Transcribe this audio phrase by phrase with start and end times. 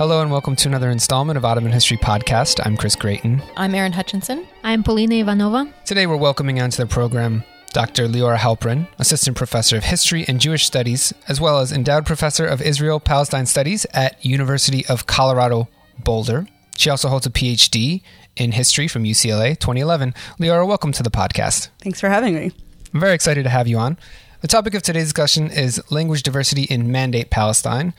[0.00, 2.58] Hello and welcome to another installment of Ottoman History Podcast.
[2.64, 3.42] I'm Chris Gratien.
[3.54, 4.48] I'm Erin Hutchinson.
[4.64, 5.70] I'm Polina Ivanova.
[5.84, 7.44] Today we're welcoming onto the program
[7.74, 8.08] Dr.
[8.08, 12.62] Liora Halperin, Assistant Professor of History and Jewish Studies, as well as Endowed Professor of
[12.62, 16.46] Israel Palestine Studies at University of Colorado Boulder.
[16.78, 18.00] She also holds a PhD
[18.36, 20.14] in history from UCLA 2011.
[20.38, 21.68] Leora, welcome to the podcast.
[21.82, 22.52] Thanks for having me.
[22.94, 23.98] I'm very excited to have you on.
[24.40, 27.92] The topic of today's discussion is language diversity in Mandate Palestine.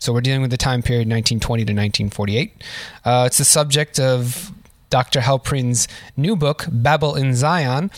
[0.00, 2.64] So we're dealing with the time period 1920 to 1948.
[3.04, 4.50] Uh, it's the subject of
[4.88, 5.20] Dr.
[5.20, 5.86] Halperin's
[6.16, 7.90] new book, Babel in Zion,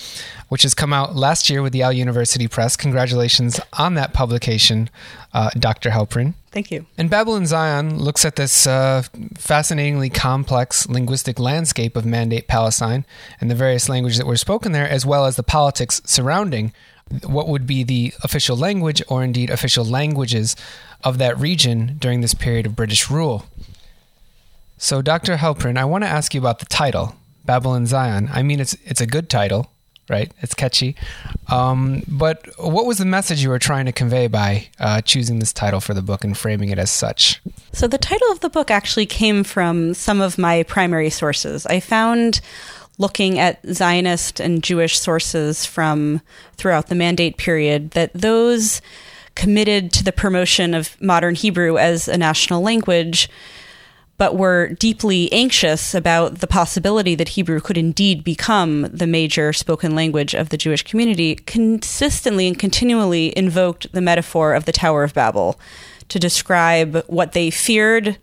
[0.48, 2.76] which has come out last year with the Yale University Press.
[2.76, 4.90] Congratulations on that publication,
[5.32, 5.90] uh, Dr.
[5.90, 6.34] Halprin.
[6.50, 6.84] Thank you.
[6.98, 9.04] And Babel in Zion looks at this uh,
[9.38, 13.06] fascinatingly complex linguistic landscape of Mandate Palestine
[13.40, 16.72] and the various languages that were spoken there, as well as the politics surrounding
[17.24, 20.56] what would be the official language or indeed official languages
[21.04, 23.46] of that region during this period of British rule.
[24.78, 25.36] So, Dr.
[25.36, 27.14] Halperin, I want to ask you about the title,
[27.44, 28.28] Babel in Zion.
[28.32, 29.70] I mean, it's it's a good title,
[30.08, 30.32] right?
[30.40, 30.96] It's catchy.
[31.48, 35.52] Um, but what was the message you were trying to convey by uh, choosing this
[35.52, 37.40] title for the book and framing it as such?
[37.72, 41.64] So, the title of the book actually came from some of my primary sources.
[41.66, 42.40] I found
[42.98, 46.20] looking at Zionist and Jewish sources from
[46.56, 48.82] throughout the Mandate period that those
[49.34, 53.28] committed to the promotion of modern Hebrew as a national language
[54.22, 59.96] but were deeply anxious about the possibility that Hebrew could indeed become the major spoken
[59.96, 65.12] language of the Jewish community, consistently and continually invoked the metaphor of the Tower of
[65.12, 65.58] Babel
[66.08, 68.16] to describe what they feared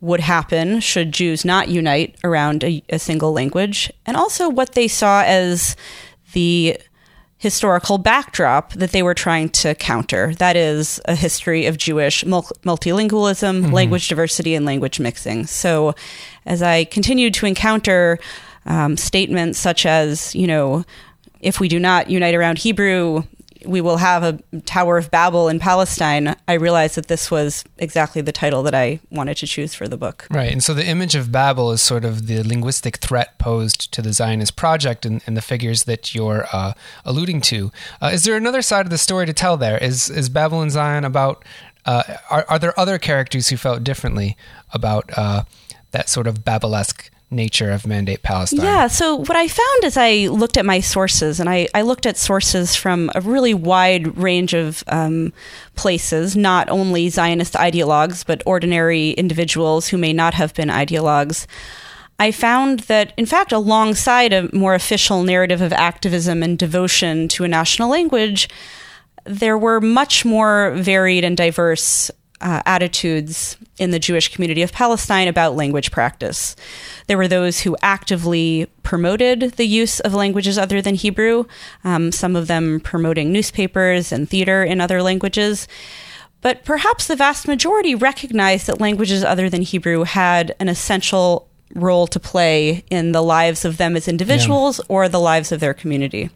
[0.00, 4.88] would happen should Jews not unite around a, a single language, and also what they
[4.88, 5.76] saw as
[6.32, 6.78] the
[7.44, 10.34] historical backdrop that they were trying to counter.
[10.36, 13.72] That is a history of Jewish multilingualism, mm-hmm.
[13.72, 15.46] language diversity, and language mixing.
[15.46, 15.94] So,
[16.46, 18.18] as I continued to encounter
[18.64, 20.84] um, statements such as, you know,
[21.40, 23.24] if we do not unite around Hebrew,
[23.64, 28.22] we will have a Tower of Babel in Palestine, I realized that this was exactly
[28.22, 30.26] the title that I wanted to choose for the book.
[30.30, 30.52] Right.
[30.52, 34.12] And so the image of Babel is sort of the linguistic threat posed to the
[34.12, 37.70] Zionist project and, and the figures that you're uh, alluding to.
[38.00, 39.78] Uh, is there another side of the story to tell there?
[39.78, 41.44] Is, is Babel in Zion about,
[41.86, 44.36] uh, are, are there other characters who felt differently
[44.72, 45.44] about uh,
[45.92, 48.64] that sort of Babelesque nature of Mandate Palestine?
[48.64, 52.06] Yeah, so what I found as I looked at my sources, and I, I looked
[52.06, 55.32] at sources from a really wide range of um,
[55.74, 61.46] places, not only Zionist ideologues, but ordinary individuals who may not have been ideologues.
[62.18, 67.44] I found that, in fact, alongside a more official narrative of activism and devotion to
[67.44, 68.48] a national language,
[69.24, 75.28] there were much more varied and diverse uh, attitudes in the Jewish community of Palestine
[75.28, 76.56] about language practice.
[77.06, 81.44] There were those who actively promoted the use of languages other than Hebrew,
[81.84, 85.66] um, some of them promoting newspapers and theater in other languages.
[86.40, 92.06] But perhaps the vast majority recognized that languages other than Hebrew had an essential role
[92.08, 94.84] to play in the lives of them as individuals yeah.
[94.88, 96.30] or the lives of their community.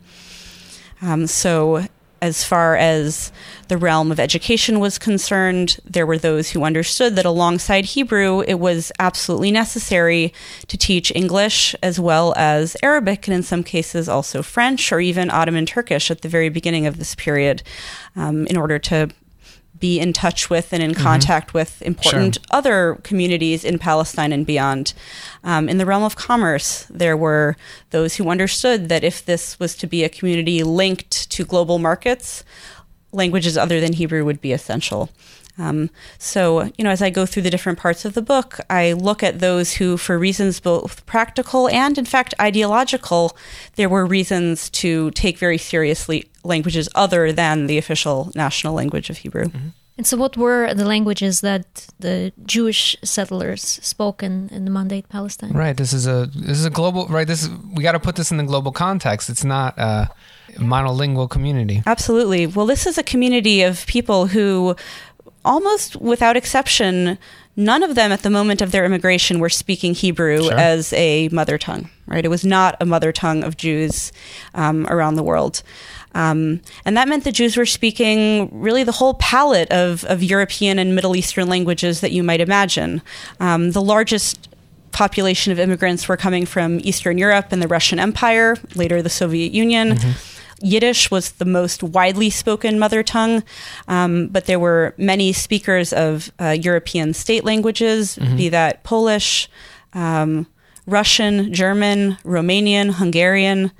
[1.02, 1.86] Um, so
[2.20, 3.32] as far as
[3.68, 8.58] the realm of education was concerned, there were those who understood that alongside Hebrew, it
[8.58, 10.32] was absolutely necessary
[10.66, 15.30] to teach English as well as Arabic, and in some cases also French or even
[15.30, 17.62] Ottoman Turkish at the very beginning of this period
[18.16, 19.08] um, in order to
[19.78, 21.02] be in touch with and in mm-hmm.
[21.02, 22.44] contact with important sure.
[22.50, 24.92] other communities in Palestine and beyond.
[25.44, 27.56] Um, in the realm of commerce, there were
[27.90, 32.44] those who understood that if this was to be a community linked to global markets,
[33.12, 35.10] languages other than Hebrew would be essential.
[35.58, 38.92] Um, so, you know, as I go through the different parts of the book, I
[38.92, 43.36] look at those who, for reasons both practical and, in fact, ideological,
[43.74, 49.18] there were reasons to take very seriously languages other than the official national language of
[49.18, 49.46] Hebrew.
[49.46, 49.68] Mm-hmm.
[49.98, 55.08] And so, what were the languages that the Jewish settlers spoke in, in the Mandate
[55.08, 55.50] Palestine?
[55.50, 55.76] Right.
[55.76, 57.26] This is a this is a global right.
[57.26, 59.28] This is, we got to put this in the global context.
[59.28, 60.08] It's not a
[60.56, 61.82] monolingual community.
[61.84, 62.46] Absolutely.
[62.46, 64.76] Well, this is a community of people who
[65.44, 67.18] almost without exception,
[67.56, 70.58] none of them at the moment of their immigration were speaking Hebrew sure.
[70.58, 72.24] as a mother tongue, right?
[72.24, 74.12] It was not a mother tongue of Jews
[74.54, 75.62] um, around the world.
[76.14, 80.78] Um, and that meant the Jews were speaking really the whole palette of, of European
[80.78, 83.02] and Middle Eastern languages that you might imagine.
[83.40, 84.48] Um, the largest
[84.92, 89.52] population of immigrants were coming from Eastern Europe and the Russian Empire, later the Soviet
[89.52, 89.96] Union.
[89.96, 93.42] Mm-hmm Yiddish was the most widely spoken mother tongue,
[93.86, 98.36] um, but there were many speakers of uh, European state languages, mm-hmm.
[98.36, 99.48] be that Polish,
[99.92, 100.46] um,
[100.86, 103.70] Russian, German, Romanian, Hungarian.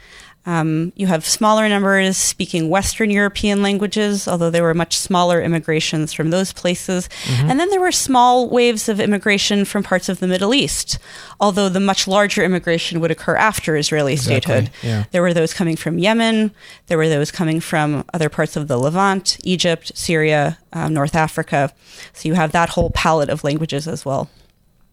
[0.49, 6.15] Um, you have smaller numbers speaking Western European languages, although there were much smaller immigrations
[6.15, 7.07] from those places.
[7.25, 7.51] Mm-hmm.
[7.51, 10.99] And then there were small waves of immigration from parts of the Middle East,
[11.39, 14.41] although the much larger immigration would occur after Israeli exactly.
[14.41, 14.71] statehood.
[14.83, 15.05] Yeah.
[15.11, 16.53] There were those coming from Yemen,
[16.87, 21.75] there were those coming from other parts of the Levant, Egypt, Syria, um, North Africa.
[22.15, 24.31] So you have that whole palette of languages as well.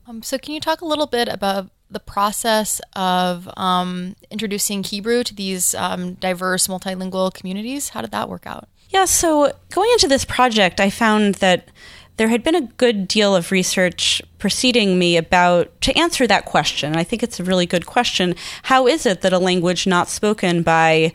[0.05, 5.23] Um, so, can you talk a little bit about the process of um, introducing Hebrew
[5.23, 7.89] to these um, diverse multilingual communities?
[7.89, 8.67] How did that work out?
[8.89, 11.69] Yeah, so going into this project, I found that
[12.17, 16.95] there had been a good deal of research preceding me about to answer that question.
[16.95, 18.35] I think it's a really good question.
[18.63, 21.11] How is it that a language not spoken by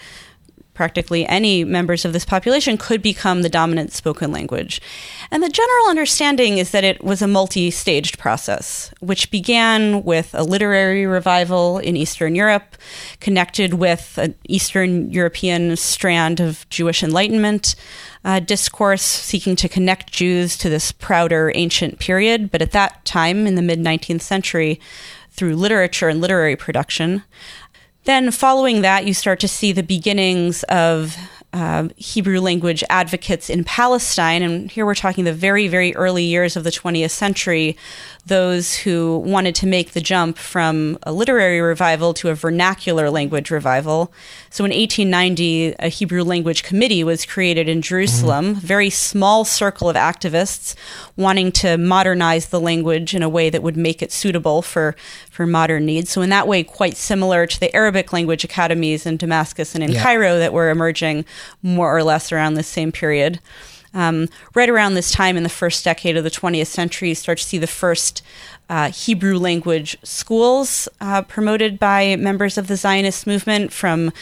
[0.80, 4.80] practically any members of this population could become the dominant spoken language.
[5.30, 10.30] And the general understanding is that it was a multi staged process, which began with
[10.32, 12.76] a literary revival in Eastern Europe,
[13.20, 17.74] connected with an Eastern European strand of Jewish Enlightenment.
[18.24, 23.46] Uh, discourse seeking to connect Jews to this prouder ancient period, but at that time
[23.46, 24.80] in the mid 19th century,
[25.30, 27.22] through literature and literary production.
[28.04, 31.16] Then, following that, you start to see the beginnings of
[31.52, 34.42] uh, Hebrew language advocates in Palestine.
[34.42, 37.76] And here we're talking the very, very early years of the 20th century,
[38.26, 43.50] those who wanted to make the jump from a literary revival to a vernacular language
[43.50, 44.12] revival.
[44.50, 48.66] So in 1890, a Hebrew language committee was created in Jerusalem, mm-hmm.
[48.66, 50.74] very small circle of activists
[51.16, 54.96] wanting to modernize the language in a way that would make it suitable for,
[55.30, 56.10] for modern needs.
[56.10, 59.92] So in that way, quite similar to the Arabic language academies in Damascus and in
[59.92, 60.02] yeah.
[60.02, 61.24] Cairo that were emerging
[61.62, 63.40] more or less around this same period.
[63.92, 67.38] Um, right around this time in the first decade of the 20th century, you start
[67.38, 68.22] to see the first
[68.68, 74.12] uh, Hebrew language schools uh, promoted by members of the Zionist movement from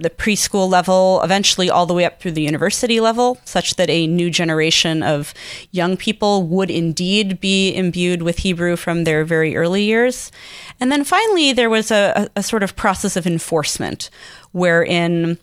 [0.00, 4.06] the preschool level, eventually all the way up through the university level, such that a
[4.06, 5.34] new generation of
[5.72, 10.32] young people would indeed be imbued with Hebrew from their very early years.
[10.80, 14.08] And then finally, there was a, a, a sort of process of enforcement
[14.52, 15.38] wherein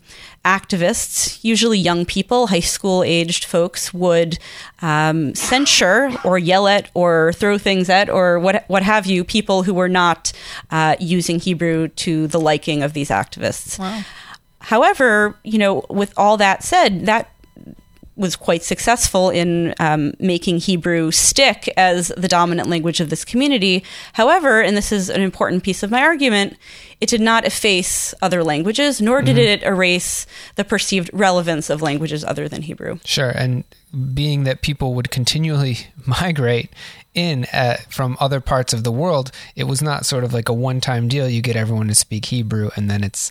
[0.48, 4.38] activists, usually young people, high school aged folks, would
[4.80, 9.62] um, censure or yell at or throw things at or what what have you people
[9.62, 10.32] who were not
[10.70, 13.78] uh, using Hebrew to the liking of these activists.
[13.78, 14.02] Wow.
[14.60, 17.30] However, you know, with all that said, that
[18.18, 23.84] was quite successful in um, making Hebrew stick as the dominant language of this community.
[24.14, 26.56] However, and this is an important piece of my argument,
[27.00, 29.62] it did not efface other languages, nor did mm-hmm.
[29.62, 30.26] it erase
[30.56, 32.98] the perceived relevance of languages other than Hebrew.
[33.04, 33.30] Sure.
[33.30, 33.62] And
[34.12, 36.70] being that people would continually migrate
[37.14, 40.52] in uh, from other parts of the world, it was not sort of like a
[40.52, 41.28] one time deal.
[41.28, 43.30] You get everyone to speak Hebrew and then it's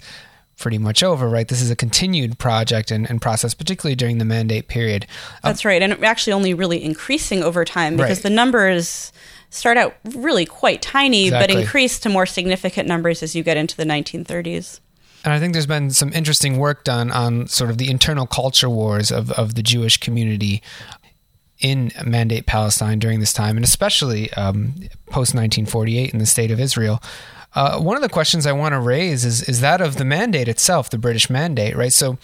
[0.57, 1.47] pretty much over, right?
[1.47, 5.05] This is a continued project and, and process, particularly during the mandate period.
[5.43, 5.81] Um, That's right.
[5.81, 8.23] And actually only really increasing over time because right.
[8.23, 9.11] the numbers
[9.49, 11.55] start out really quite tiny, exactly.
[11.55, 14.79] but increase to more significant numbers as you get into the 1930s.
[15.23, 18.69] And I think there's been some interesting work done on sort of the internal culture
[18.69, 20.61] wars of, of the Jewish community
[21.59, 24.75] in Mandate Palestine during this time, and especially um,
[25.07, 27.01] post 1948 in the state of Israel.
[27.57, 30.47] Uh, one of the questions I want to raise is is that of the mandate
[30.47, 31.91] itself, the British mandate, right?
[31.91, 32.19] So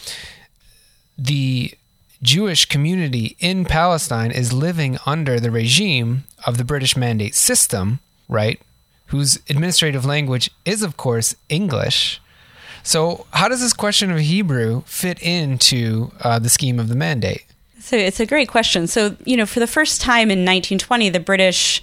[1.17, 1.73] the
[2.21, 7.99] Jewish community in Palestine is living under the regime of the British mandate system,
[8.29, 8.61] right?
[9.07, 12.21] Whose administrative language is, of course, English.
[12.83, 17.45] So, how does this question of Hebrew fit into uh, the scheme of the mandate?
[17.79, 18.85] So, it's a great question.
[18.85, 21.81] So, you know, for the first time in 1920, the British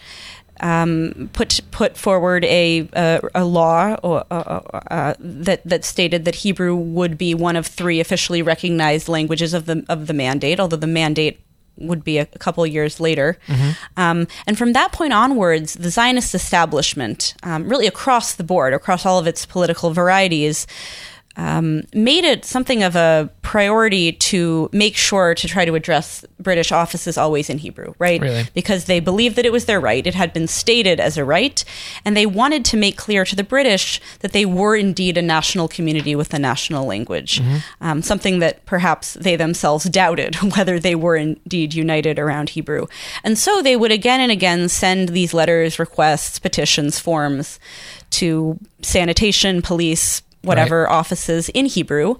[0.60, 6.24] um, put put forward a a, a law or, uh, uh, uh, that that stated
[6.24, 10.60] that Hebrew would be one of three officially recognized languages of the of the mandate,
[10.60, 11.40] although the mandate
[11.76, 13.38] would be a, a couple years later.
[13.46, 13.70] Mm-hmm.
[13.96, 19.06] Um, and from that point onwards, the Zionist establishment, um, really across the board, across
[19.06, 20.66] all of its political varieties,
[21.40, 26.70] um, made it something of a priority to make sure to try to address British
[26.70, 28.20] offices always in Hebrew, right?
[28.20, 28.44] Really?
[28.52, 30.06] Because they believed that it was their right.
[30.06, 31.64] It had been stated as a right.
[32.04, 35.66] And they wanted to make clear to the British that they were indeed a national
[35.66, 37.56] community with a national language, mm-hmm.
[37.80, 42.86] um, something that perhaps they themselves doubted whether they were indeed united around Hebrew.
[43.24, 47.58] And so they would again and again send these letters, requests, petitions, forms
[48.10, 50.92] to sanitation, police, whatever right.
[50.92, 52.16] offices in Hebrew.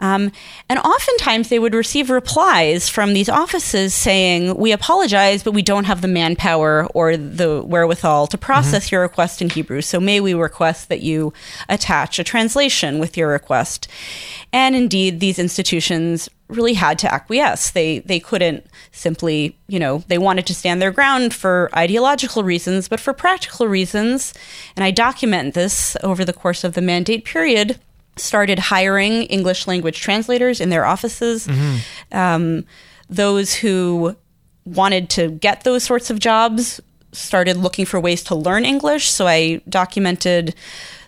[0.00, 0.32] Um,
[0.68, 5.84] and oftentimes they would receive replies from these offices saying, We apologize, but we don't
[5.84, 8.94] have the manpower or the wherewithal to process mm-hmm.
[8.94, 9.82] your request in Hebrew.
[9.82, 11.32] So may we request that you
[11.68, 13.88] attach a translation with your request.
[14.52, 17.70] And indeed, these institutions really had to acquiesce.
[17.70, 22.88] They they couldn't simply, you know, they wanted to stand their ground for ideological reasons,
[22.88, 24.34] but for practical reasons,
[24.76, 27.78] and I document this over the course of the mandate period,
[28.16, 31.46] started hiring English language translators in their offices.
[31.46, 32.16] Mm-hmm.
[32.16, 32.64] Um,
[33.08, 34.16] those who
[34.64, 36.80] wanted to get those sorts of jobs
[37.12, 39.08] started looking for ways to learn English.
[39.10, 40.54] So I documented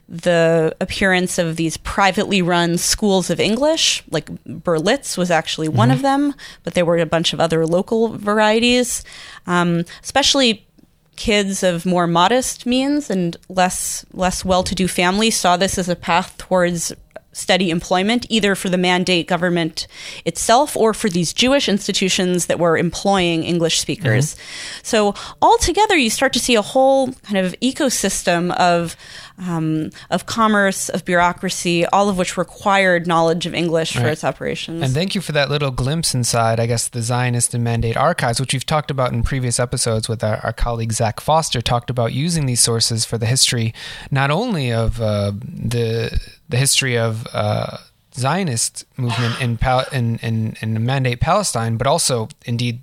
[0.09, 5.97] the appearance of these privately run schools of English, like Berlitz was actually one mm-hmm.
[5.97, 9.05] of them, but there were a bunch of other local varieties,
[9.47, 10.67] um, especially
[11.16, 16.37] kids of more modest means and less less well-to-do families saw this as a path
[16.38, 16.92] towards
[17.33, 19.87] steady employment, either for the mandate government
[20.25, 24.35] itself or for these Jewish institutions that were employing English speakers.
[24.35, 24.81] Mm-hmm.
[24.83, 28.97] So altogether, you start to see a whole kind of ecosystem of
[29.39, 34.03] um, of commerce, of bureaucracy, all of which required knowledge of English right.
[34.03, 34.83] for its operations.
[34.83, 38.41] And thank you for that little glimpse inside, I guess, the Zionist and Mandate archives,
[38.41, 42.12] which we've talked about in previous episodes with our, our colleague Zach Foster, talked about
[42.12, 43.75] using these sources for the history
[44.11, 46.21] not only of uh, the
[46.53, 47.79] the history of uh,
[48.15, 52.83] Zionist movement in, Pal- in, in in Mandate Palestine, but also indeed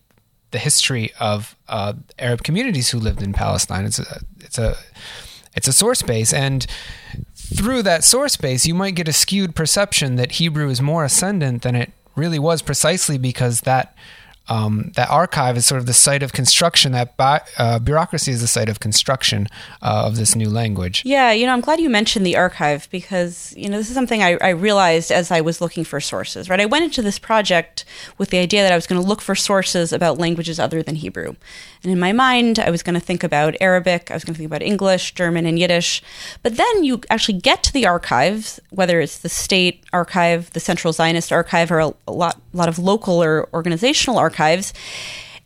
[0.52, 3.86] the history of uh, Arab communities who lived in Palestine.
[3.86, 4.76] It's a, it's a
[5.56, 6.66] it's a source base and
[7.36, 11.62] through that source base you might get a skewed perception that Hebrew is more ascendant
[11.62, 13.96] than it really was precisely because that
[14.50, 16.92] um, that archive is sort of the site of construction.
[16.92, 19.48] That bi- uh, bureaucracy is the site of construction
[19.82, 21.04] uh, of this new language.
[21.06, 24.24] Yeah, you know, I'm glad you mentioned the archive because you know this is something
[24.24, 26.50] I, I realized as I was looking for sources.
[26.50, 27.86] Right, I went into this project
[28.18, 30.96] with the idea that I was going to look for sources about languages other than
[30.96, 31.36] Hebrew,
[31.84, 34.38] and in my mind, I was going to think about Arabic, I was going to
[34.40, 36.02] think about English, German, and Yiddish.
[36.42, 40.92] But then you actually get to the archives, whether it's the state archive, the Central
[40.92, 44.74] Zionist archive, or a, a lot, a lot of local or organizational archives archives.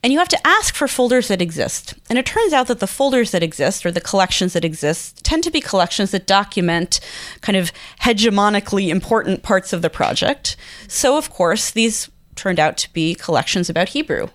[0.02, 1.94] And you have to ask for folders that exist.
[2.10, 5.42] And it turns out that the folders that exist, or the collections that exist, tend
[5.44, 7.00] to be collections that document
[7.40, 7.72] kind of
[8.02, 10.56] hegemonically important parts of the project.
[10.88, 14.28] So, of course, these turned out to be collections about Hebrew,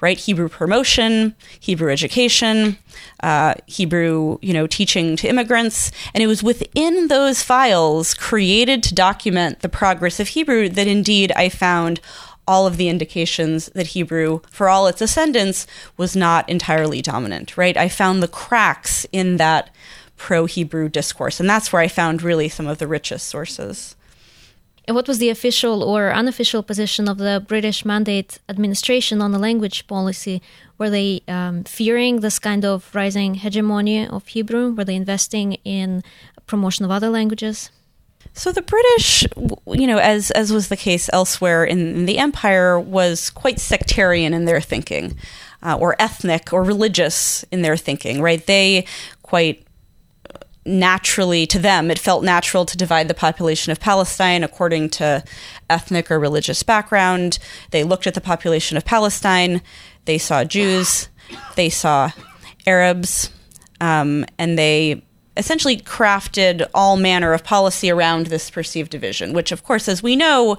[0.00, 0.16] right?
[0.18, 2.78] Hebrew promotion, Hebrew education,
[3.20, 8.94] uh, Hebrew, you know, teaching to immigrants, and it was within those files created to
[8.94, 12.00] document the progress of Hebrew that indeed I found
[12.46, 17.76] all of the indications that Hebrew, for all its ascendance, was not entirely dominant, right?
[17.76, 19.70] I found the cracks in that
[20.16, 23.96] pro Hebrew discourse, and that's where I found really some of the richest sources.
[24.86, 29.38] And what was the official or unofficial position of the British Mandate administration on the
[29.38, 30.40] language policy?
[30.78, 34.72] Were they um, fearing this kind of rising hegemony of Hebrew?
[34.72, 36.04] Were they investing in
[36.46, 37.70] promotion of other languages?
[38.36, 39.24] So the British,
[39.66, 44.44] you know, as as was the case elsewhere in, the empire, was quite sectarian in
[44.44, 45.16] their thinking,
[45.62, 48.20] uh, or ethnic or religious in their thinking.
[48.20, 48.46] Right?
[48.46, 48.84] They
[49.22, 49.66] quite
[50.66, 55.22] naturally to them it felt natural to divide the population of Palestine according to
[55.70, 57.38] ethnic or religious background.
[57.70, 59.62] They looked at the population of Palestine.
[60.04, 61.08] They saw Jews.
[61.54, 62.10] They saw
[62.66, 63.30] Arabs.
[63.80, 65.05] Um, and they
[65.36, 70.16] essentially crafted all manner of policy around this perceived division, which, of course, as we
[70.16, 70.56] know,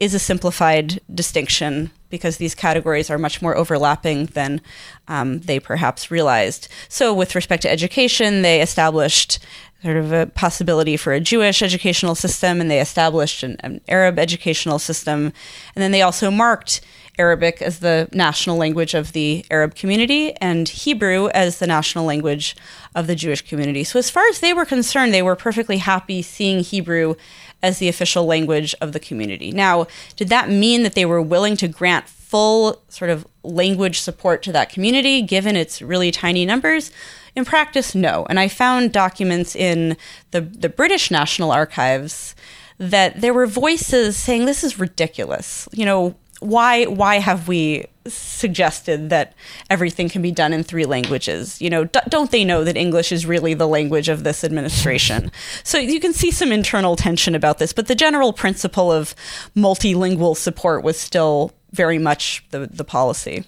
[0.00, 4.60] is a simplified distinction because these categories are much more overlapping than
[5.08, 6.68] um, they perhaps realized.
[6.88, 9.38] So, with respect to education, they established
[9.82, 14.18] sort of a possibility for a Jewish educational system, and they established an, an Arab
[14.18, 15.32] educational system,
[15.74, 16.80] and then they also marked
[17.18, 22.56] Arabic as the national language of the Arab community and Hebrew as the national language
[22.94, 23.84] of the Jewish community.
[23.84, 27.14] So, as far as they were concerned, they were perfectly happy seeing Hebrew
[27.62, 29.50] as the official language of the community.
[29.50, 34.42] Now, did that mean that they were willing to grant full sort of language support
[34.42, 36.90] to that community given its really tiny numbers?
[37.34, 38.26] In practice, no.
[38.28, 39.96] And I found documents in
[40.30, 42.34] the, the British National Archives
[42.78, 45.68] that there were voices saying this is ridiculous.
[45.72, 49.34] You know, why why have we suggested that
[49.68, 51.60] everything can be done in three languages?
[51.60, 55.30] You know d- don't they know that english is really the language of this administration?
[55.64, 59.14] So you can see some internal tension about this but the general principle of
[59.56, 63.44] multilingual support was still very much the the policy.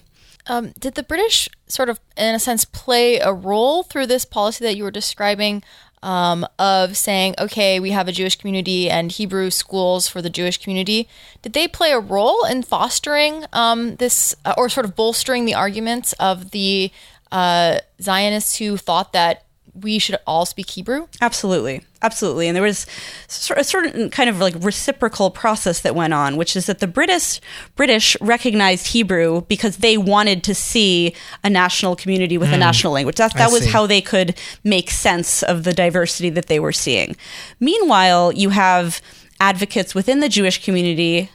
[0.47, 4.65] Um, did the british sort of in a sense play a role through this policy
[4.65, 5.63] that you were describing
[6.03, 10.57] um, of saying, okay, we have a Jewish community and Hebrew schools for the Jewish
[10.57, 11.07] community.
[11.41, 15.53] Did they play a role in fostering um, this uh, or sort of bolstering the
[15.53, 16.91] arguments of the
[17.31, 21.07] uh, Zionists who thought that we should all speak Hebrew?
[21.21, 21.83] Absolutely.
[22.03, 22.47] Absolutely.
[22.47, 22.87] And there was
[23.55, 27.39] a certain kind of like reciprocal process that went on, which is that the British
[27.75, 32.55] British recognized Hebrew because they wanted to see a national community with mm.
[32.55, 33.17] a national language.
[33.17, 33.69] That that I was see.
[33.69, 37.15] how they could make sense of the diversity that they were seeing.
[37.59, 38.99] Meanwhile, you have
[39.39, 41.29] advocates within the Jewish community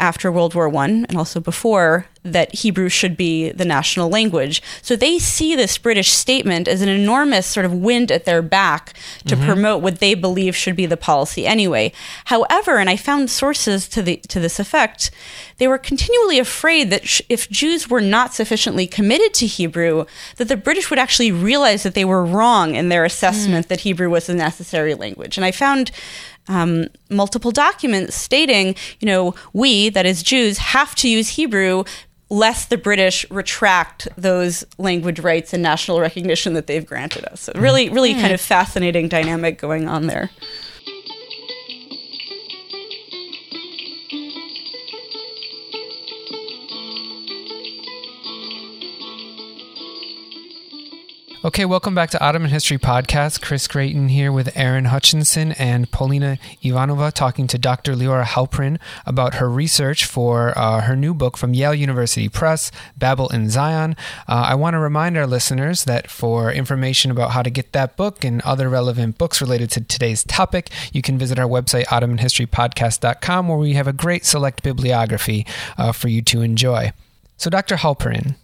[0.00, 4.62] after World War One and also before that Hebrew should be the national language.
[4.80, 8.94] So they see this British statement as an enormous sort of wind at their back
[9.26, 9.44] to mm-hmm.
[9.44, 11.92] promote what they believe should be the policy anyway.
[12.26, 15.10] However, and I found sources to the to this effect,
[15.58, 20.06] they were continually afraid that sh- if Jews were not sufficiently committed to Hebrew,
[20.36, 23.68] that the British would actually realize that they were wrong in their assessment mm.
[23.68, 25.36] that Hebrew was a necessary language.
[25.36, 25.90] And I found
[26.48, 31.84] um, multiple documents stating, you know, we, that is Jews, have to use Hebrew
[32.32, 37.42] lest the British retract those language rights and national recognition that they've granted us.
[37.42, 40.30] So really, really kind of fascinating dynamic going on there.
[51.44, 53.42] Okay, welcome back to Ottoman History Podcast.
[53.42, 57.96] Chris Gratien here with Aaron Hutchinson and Polina Ivanova talking to Dr.
[57.96, 63.28] Liora Halperin about her research for uh, her new book from Yale University Press, Babel
[63.30, 63.96] in Zion.
[64.28, 67.96] Uh, I want to remind our listeners that for information about how to get that
[67.96, 73.48] book and other relevant books related to today's topic, you can visit our website, OttomanHistoryPodcast.com,
[73.48, 75.44] where we have a great select bibliography
[75.76, 76.92] uh, for you to enjoy.
[77.36, 77.74] So, Dr.
[77.74, 78.36] Halperin,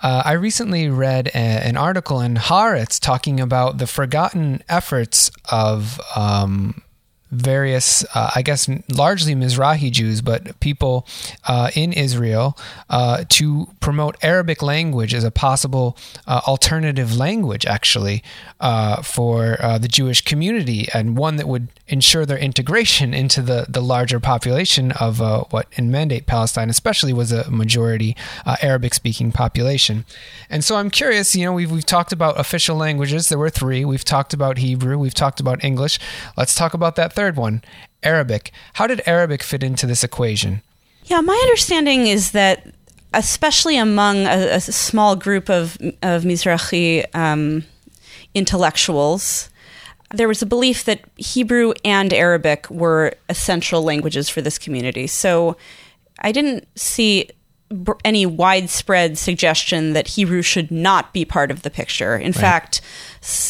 [0.00, 6.00] uh, I recently read a, an article in Haaretz talking about the forgotten efforts of
[6.16, 6.82] um,
[7.30, 11.06] various, uh, I guess, largely Mizrahi Jews, but people
[11.46, 12.56] uh, in Israel
[12.88, 18.22] uh, to promote Arabic language as a possible uh, alternative language, actually,
[18.60, 23.66] uh, for uh, the Jewish community, and one that would ensure their integration into the,
[23.68, 25.18] the larger population of
[25.52, 28.16] what in Mandate Palestine, especially, was a majority
[28.62, 30.04] Arabic speaking population.
[30.50, 33.84] And so I'm curious, you know, we've, we've talked about official languages, there were three.
[33.84, 35.98] We've talked about Hebrew, we've talked about English.
[36.36, 37.64] Let's talk about that third one,
[38.04, 38.52] Arabic.
[38.74, 40.62] How did Arabic fit into this equation?
[41.06, 42.64] Yeah, my understanding is that
[43.12, 47.64] especially among a, a small group of of Mizrahi um,
[48.34, 49.50] intellectuals,
[50.14, 55.08] there was a belief that Hebrew and Arabic were essential languages for this community.
[55.08, 55.56] So
[56.20, 57.30] I didn't see
[58.04, 62.16] any widespread suggestion that Hebrew should not be part of the picture.
[62.16, 62.34] In right.
[62.36, 62.80] fact,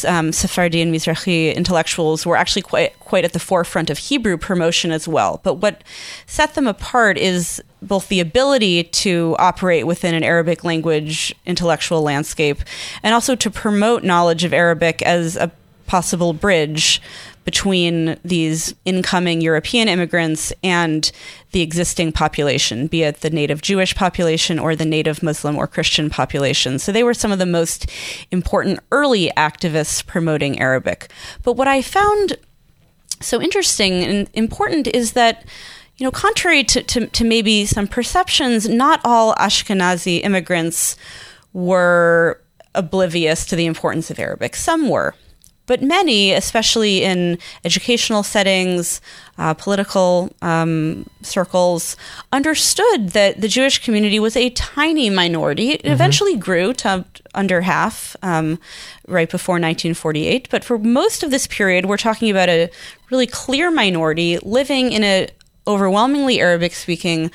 [0.07, 4.91] um, Sephardi and Mizrahi intellectuals were actually quite quite at the forefront of Hebrew promotion
[4.91, 5.39] as well.
[5.43, 5.83] But what
[6.25, 12.59] set them apart is both the ability to operate within an Arabic language intellectual landscape
[13.03, 15.51] and also to promote knowledge of Arabic as a
[15.87, 17.01] possible bridge
[17.45, 21.11] between these incoming European immigrants and
[21.51, 26.09] the existing population, be it the native Jewish population or the native Muslim or Christian
[26.09, 26.77] population.
[26.77, 27.89] So they were some of the most
[28.31, 31.09] important early activists promoting Arabic.
[31.43, 32.37] But what I found
[33.21, 35.45] so interesting and important is that
[35.97, 40.95] you know, contrary to, to, to, maybe some perceptions, not all Ashkenazi immigrants
[41.51, 42.39] were
[42.73, 44.55] oblivious to the importance of Arabic.
[44.55, 45.13] Some were.
[45.69, 49.01] But many, especially in educational settings,
[49.37, 51.95] uh, political um, circles,
[52.33, 55.69] understood that the Jewish community was a tiny minority.
[55.69, 55.93] It mm-hmm.
[55.93, 57.05] eventually grew to
[57.35, 58.57] under half um,
[59.07, 60.49] right before 1948.
[60.49, 62.71] But for most of this period, we're talking about a
[63.11, 65.29] really clear minority living in a
[65.67, 67.29] overwhelmingly Arabic speaking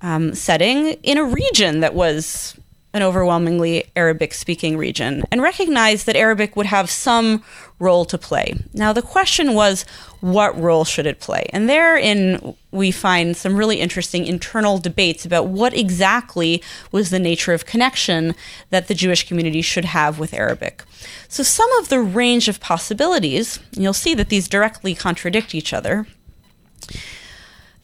[0.00, 2.58] um, setting in a region that was
[2.94, 7.42] an overwhelmingly Arabic speaking region and recognized that Arabic would have some
[7.80, 8.54] role to play.
[8.72, 9.84] Now, the question was,
[10.20, 11.46] what role should it play?
[11.52, 17.52] And therein, we find some really interesting internal debates about what exactly was the nature
[17.52, 18.34] of connection
[18.70, 20.84] that the Jewish community should have with Arabic.
[21.28, 26.06] So, some of the range of possibilities, you'll see that these directly contradict each other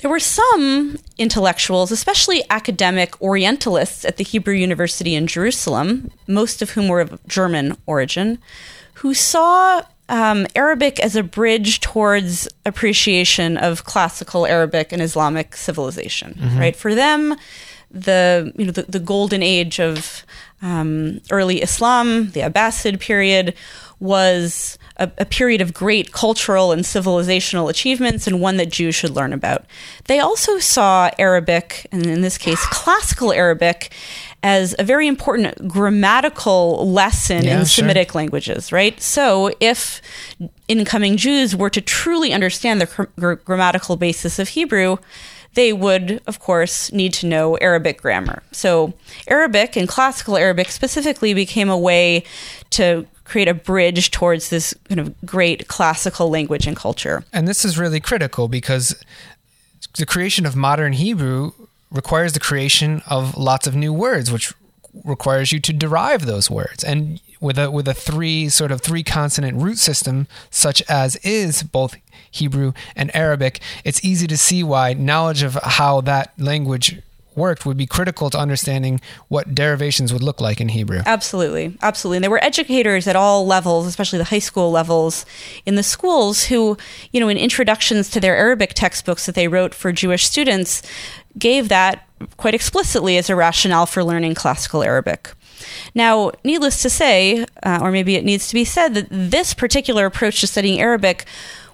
[0.01, 6.71] there were some intellectuals, especially academic Orientalists at the Hebrew University in Jerusalem, most of
[6.71, 8.39] whom were of German origin,
[8.95, 16.35] who saw um, Arabic as a bridge towards appreciation of classical Arabic and Islamic civilization.
[16.35, 16.59] Mm-hmm.
[16.59, 17.37] Right for them,
[17.91, 20.25] the you know the, the golden age of
[20.63, 23.55] um, early Islam, the Abbasid period,
[24.01, 29.11] was a, a, period of great cultural and civilizational achievements and one that Jews should
[29.11, 29.67] learn about.
[30.07, 33.93] They also saw Arabic, and in this case, classical Arabic,
[34.43, 37.83] as a very important grammatical lesson yeah, in sure.
[37.83, 38.99] Semitic languages, right?
[39.01, 40.01] So if
[40.67, 44.97] incoming Jews were to truly understand the gr- grammatical basis of Hebrew,
[45.55, 48.43] they would, of course, need to know Arabic grammar.
[48.53, 48.95] So,
[49.27, 52.23] Arabic and classical Arabic specifically became a way
[52.71, 57.23] to create a bridge towards this kind of great classical language and culture.
[57.33, 59.01] And this is really critical because
[59.97, 61.53] the creation of modern Hebrew
[61.93, 64.53] requires the creation of lots of new words, which
[65.05, 66.83] requires you to derive those words.
[66.83, 71.63] And with a with a three sort of three consonant root system, such as is
[71.63, 71.95] both
[72.33, 77.01] Hebrew and Arabic, it's easy to see why knowledge of how that language
[77.41, 81.01] worked would be critical to understanding what derivations would look like in Hebrew.
[81.05, 81.77] Absolutely.
[81.83, 82.19] Absolutely.
[82.19, 85.27] And there were educators at all levels, especially the high school levels
[85.67, 86.77] in the schools who,
[87.13, 90.83] you know, in introductions to their Arabic textbooks that they wrote for Jewish students,
[91.39, 95.33] gave that quite explicitly as a rationale for learning classical Arabic.
[95.95, 100.07] Now, needless to say, uh, or maybe it needs to be said, that this particular
[100.07, 101.27] approach to studying Arabic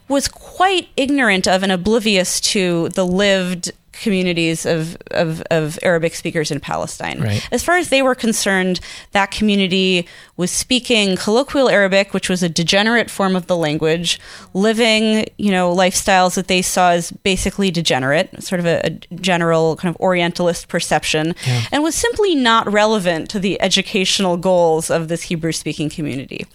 [0.08, 6.50] was quite ignorant of and oblivious to the lived communities of, of, of, Arabic speakers
[6.50, 7.20] in Palestine.
[7.20, 7.46] Right.
[7.52, 8.80] As far as they were concerned,
[9.12, 10.06] that community
[10.36, 14.20] was speaking colloquial Arabic, which was a degenerate form of the language,
[14.54, 19.76] living, you know, lifestyles that they saw as basically degenerate, sort of a, a general
[19.76, 21.62] kind of Orientalist perception, yeah.
[21.72, 26.46] and was simply not relevant to the educational goals of this Hebrew speaking community.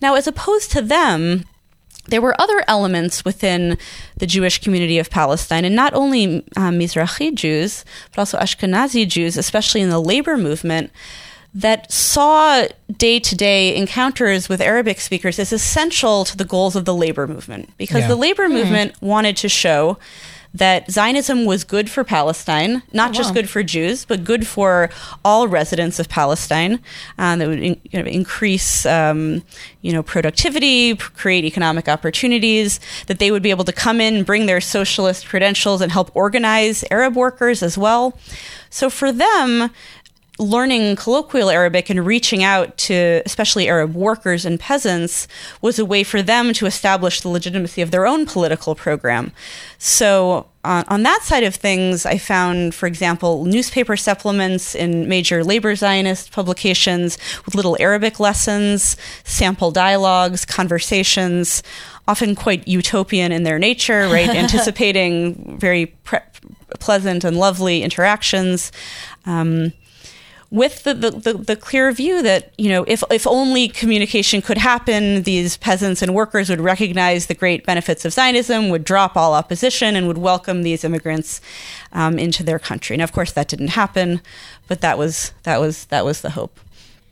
[0.00, 1.44] Now, as opposed to them,
[2.08, 3.78] there were other elements within
[4.16, 9.36] the Jewish community of Palestine, and not only um, Mizrahi Jews, but also Ashkenazi Jews,
[9.36, 10.90] especially in the labor movement,
[11.54, 12.66] that saw
[12.96, 17.26] day to day encounters with Arabic speakers as essential to the goals of the labor
[17.26, 17.70] movement.
[17.76, 18.08] Because yeah.
[18.08, 18.52] the labor mm.
[18.52, 19.98] movement wanted to show
[20.58, 24.90] that Zionism was good for Palestine, not oh, just good for Jews, but good for
[25.24, 26.80] all residents of Palestine.
[27.18, 29.42] Uh, that would in, you know, increase, um,
[29.82, 32.80] you know, productivity, create economic opportunities.
[33.06, 36.84] That they would be able to come in, bring their socialist credentials, and help organize
[36.90, 38.18] Arab workers as well.
[38.70, 39.70] So for them,
[40.38, 45.26] learning colloquial Arabic and reaching out to especially Arab workers and peasants
[45.60, 49.32] was a way for them to establish the legitimacy of their own political program.
[49.78, 55.42] So, uh, on that side of things, I found, for example, newspaper supplements in major
[55.42, 61.62] labor Zionist publications with little Arabic lessons, sample dialogues, conversations,
[62.06, 64.28] often quite utopian in their nature, right?
[64.44, 66.20] Anticipating very pre-
[66.80, 68.72] pleasant and lovely interactions.
[69.26, 69.72] Um,
[70.50, 74.56] with the, the, the, the, clear view that, you know, if, if only communication could
[74.56, 79.34] happen, these peasants and workers would recognize the great benefits of Zionism, would drop all
[79.34, 81.42] opposition, and would welcome these immigrants
[81.92, 82.96] um, into their country.
[82.96, 84.22] Now, of course, that didn't happen,
[84.68, 86.58] but that was, that was, that was the hope.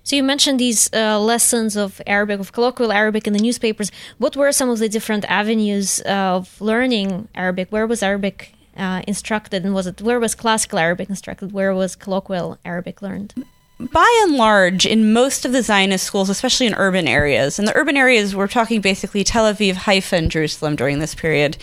[0.02, 3.90] So you mentioned these uh, lessons of Arabic, of colloquial Arabic in the newspapers.
[4.18, 7.68] What were some of the different avenues of learning Arabic?
[7.70, 11.52] Where was Arabic uh, instructed, and was it where was classical Arabic instructed?
[11.52, 13.34] Where was colloquial Arabic learned?
[13.78, 17.76] By and large, in most of the Zionist schools, especially in urban areas, and the
[17.76, 21.58] urban areas we're talking basically Tel Aviv, Haifa, and Jerusalem during this period,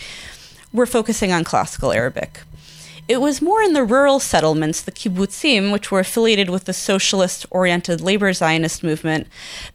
[0.72, 2.40] we're focusing on classical Arabic.
[3.06, 7.44] It was more in the rural settlements, the kibbutzim, which were affiliated with the socialist
[7.50, 9.26] oriented labor Zionist movement,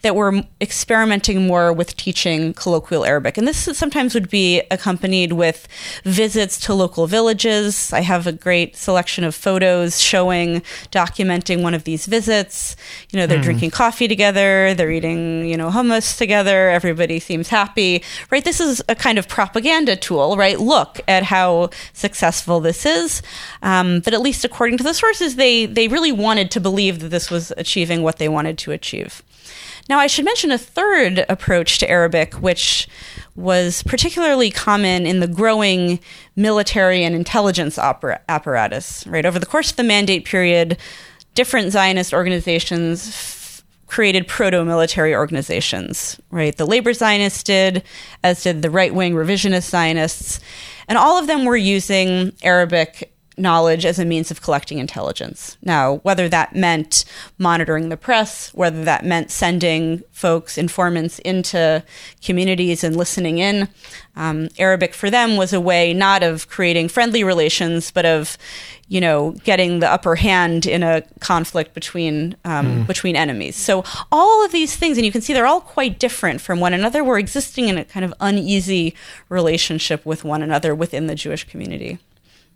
[0.02, 3.38] that were experimenting more with teaching colloquial Arabic.
[3.38, 5.68] And this sometimes would be accompanied with
[6.04, 7.94] visits to local villages.
[7.94, 10.62] I have a great selection of photos showing,
[10.92, 12.76] documenting one of these visits.
[13.12, 13.44] You know, they're mm.
[13.44, 18.44] drinking coffee together, they're eating, you know, hummus together, everybody seems happy, right?
[18.44, 20.60] This is a kind of propaganda tool, right?
[20.60, 23.19] Look at how successful this is
[23.62, 27.10] um, but at least according to the sources, they they really wanted to believe that
[27.10, 29.22] this was achieving what they wanted to achieve.
[29.90, 32.88] Now, I should mention a third approach to Arabic, which
[33.36, 36.00] was particularly common in the growing
[36.36, 39.06] military and intelligence opera- apparatus.
[39.08, 40.78] Right over the course of the Mandate period,
[41.34, 43.39] different Zionist organizations
[43.90, 46.20] created proto-military organizations.
[46.32, 47.84] Right, the labor Zionists did,
[48.24, 50.40] as did the right-wing revisionist Zionists,
[50.88, 55.58] and all of them were using Arabic knowledge as a means of collecting intelligence.
[55.64, 57.06] Now, whether that meant
[57.38, 61.84] monitoring the press, whether that meant sending folks, informants into
[62.22, 63.70] communities and listening in,
[64.16, 68.38] um, Arabic for them was a way not of creating friendly relations, but of,
[68.90, 72.88] you know, getting the upper hand in a conflict between um, mm.
[72.88, 73.56] between enemies.
[73.56, 76.74] So all of these things, and you can see they're all quite different from one
[76.74, 78.94] another, were existing in a kind of uneasy
[79.30, 82.00] relationship with one another within the Jewish community.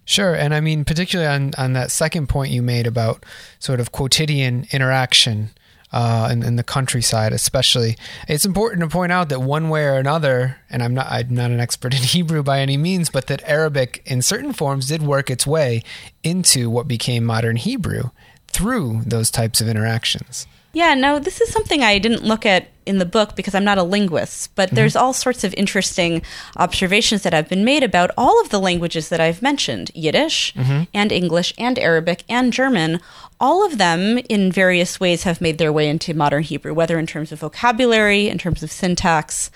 [0.06, 0.34] Sure.
[0.34, 3.26] And I mean, particularly on, on that second point you made about
[3.60, 5.52] sort of quotidian interaction
[5.94, 7.96] uh, in, in, the countryside, especially,
[8.28, 11.52] it's important to point out that one way or another, and I'm not, I'm not
[11.52, 15.30] an expert in Hebrew by any means, but that Arabic in certain forms did work
[15.30, 15.84] its way
[16.24, 18.10] into what became modern Hebrew
[18.48, 20.48] through those types of interactions.
[20.74, 23.78] Yeah, no, this is something I didn't look at in the book because I'm not
[23.78, 24.76] a linguist, but mm-hmm.
[24.76, 26.24] there's all sorts of interesting
[26.58, 30.84] observations that have been made about all of the languages that I've mentioned Yiddish mm-hmm.
[30.94, 33.00] and English and Arabic and German.
[33.40, 37.06] All of them, in various ways, have made their way into modern Hebrew, whether in
[37.06, 39.52] terms of vocabulary, in terms of syntax,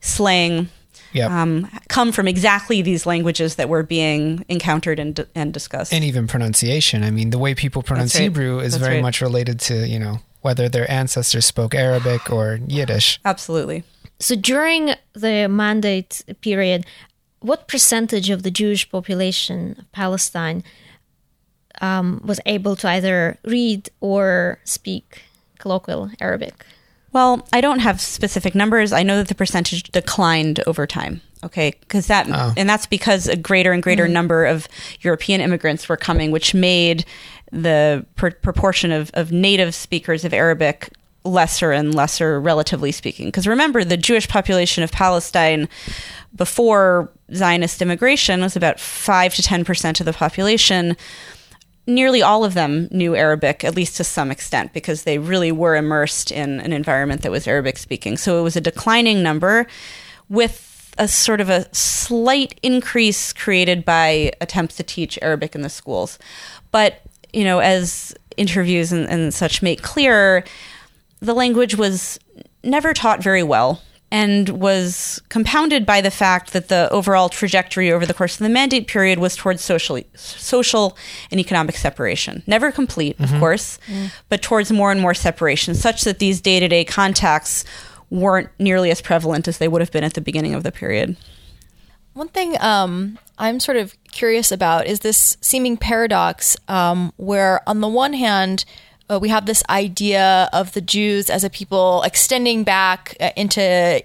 [0.00, 0.70] slang.
[1.12, 1.30] Yep.
[1.30, 5.92] Um, come from exactly these languages that were being encountered and, and discussed.
[5.92, 7.04] And even pronunciation.
[7.04, 8.22] I mean, the way people pronounce right.
[8.22, 9.02] Hebrew is That's very right.
[9.02, 13.18] much related to, you know, whether their ancestors spoke Arabic or Yiddish.
[13.24, 13.84] Absolutely.
[14.18, 16.86] So during the mandate period,
[17.40, 20.62] what percentage of the Jewish population of Palestine
[21.80, 25.22] um, was able to either read or speak
[25.58, 26.64] colloquial Arabic?
[27.12, 28.92] Well, I don't have specific numbers.
[28.92, 31.20] I know that the percentage declined over time.
[31.44, 32.54] Okay, because that oh.
[32.56, 34.12] and that's because a greater and greater mm.
[34.12, 34.68] number of
[35.00, 37.04] European immigrants were coming, which made
[37.52, 40.90] the pr- proportion of, of native speakers of Arabic
[41.24, 43.26] lesser and lesser, relatively speaking.
[43.26, 45.68] Because remember, the Jewish population of Palestine
[46.34, 50.96] before Zionist immigration was about 5 to 10% of the population.
[51.86, 55.76] Nearly all of them knew Arabic, at least to some extent, because they really were
[55.76, 58.16] immersed in an environment that was Arabic speaking.
[58.16, 59.66] So it was a declining number
[60.28, 65.68] with a sort of a slight increase created by attempts to teach Arabic in the
[65.68, 66.18] schools.
[66.70, 70.44] But you know, as interviews and, and such make clear,
[71.20, 72.18] the language was
[72.64, 78.04] never taught very well and was compounded by the fact that the overall trajectory over
[78.04, 80.98] the course of the mandate period was towards social, social
[81.30, 82.42] and economic separation.
[82.46, 83.34] Never complete, mm-hmm.
[83.34, 84.12] of course, mm.
[84.28, 87.64] but towards more and more separation, such that these day to day contacts
[88.10, 91.16] weren't nearly as prevalent as they would have been at the beginning of the period.
[92.12, 97.80] One thing um, I'm sort of curious about is this seeming paradox um, where, on
[97.80, 98.64] the one hand,
[99.10, 103.60] uh, we have this idea of the Jews as a people extending back uh, into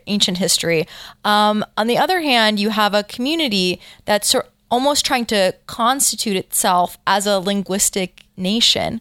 [0.07, 0.87] ancient history.
[1.23, 6.35] Um, on the other hand, you have a community that's sort almost trying to constitute
[6.35, 8.99] itself as a linguistic nation.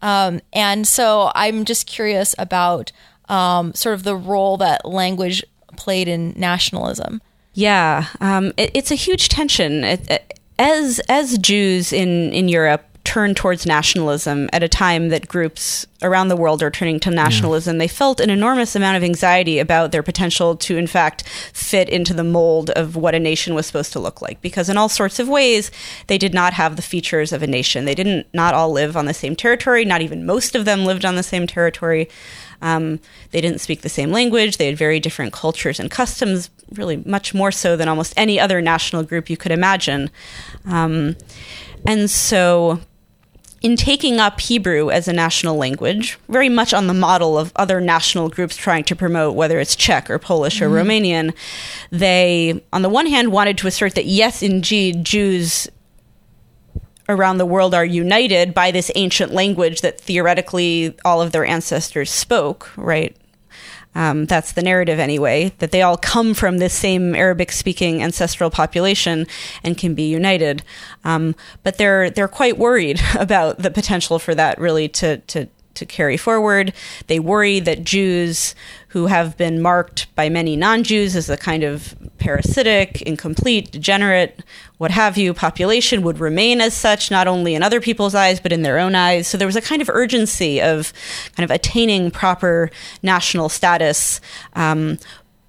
[0.00, 2.92] Um, and so I'm just curious about
[3.28, 5.42] um, sort of the role that language
[5.76, 7.20] played in nationalism.
[7.54, 9.82] Yeah, um, it, it's a huge tension.
[9.82, 15.26] It, it, as as Jews in in Europe turn towards nationalism at a time that
[15.26, 17.78] groups around the world are turning to nationalism, yeah.
[17.78, 22.12] they felt an enormous amount of anxiety about their potential to, in fact, fit into
[22.12, 24.42] the mold of what a nation was supposed to look like.
[24.42, 25.70] Because in all sorts of ways,
[26.08, 27.86] they did not have the features of a nation.
[27.86, 29.86] They didn't not all live on the same territory.
[29.86, 32.10] Not even most of them lived on the same territory.
[32.62, 34.56] Um, they didn't speak the same language.
[34.56, 38.60] They had very different cultures and customs, really much more so than almost any other
[38.60, 40.10] national group you could imagine.
[40.66, 41.16] Um,
[41.86, 42.80] and so,
[43.60, 47.80] in taking up Hebrew as a national language, very much on the model of other
[47.80, 50.88] national groups trying to promote, whether it's Czech or Polish or mm-hmm.
[50.88, 51.34] Romanian,
[51.90, 55.68] they, on the one hand, wanted to assert that yes, indeed, Jews
[57.08, 62.10] around the world are united by this ancient language that theoretically all of their ancestors
[62.10, 63.16] spoke, right?
[63.94, 68.50] Um, that's the narrative anyway, that they all come from this same Arabic speaking ancestral
[68.50, 69.26] population
[69.64, 70.62] and can be united.
[71.04, 75.86] Um, but they're, they're quite worried about the potential for that really to, to, to
[75.86, 76.72] carry forward.
[77.06, 78.54] They worry that Jews
[78.88, 84.42] who have been marked by many non Jews as a kind of parasitic, incomplete, degenerate,
[84.78, 88.52] what have you, population would remain as such, not only in other people's eyes, but
[88.52, 89.26] in their own eyes.
[89.26, 90.92] So there was a kind of urgency of
[91.36, 92.70] kind of attaining proper
[93.02, 94.20] national status.
[94.54, 94.98] Um,